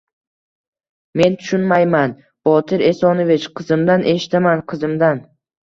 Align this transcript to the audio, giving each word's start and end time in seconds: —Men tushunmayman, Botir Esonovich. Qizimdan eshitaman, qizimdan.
—Men 1.21 1.35
tushunmayman, 1.41 2.15
Botir 2.51 2.85
Esonovich. 2.89 3.47
Qizimdan 3.61 4.09
eshitaman, 4.17 4.67
qizimdan. 4.75 5.25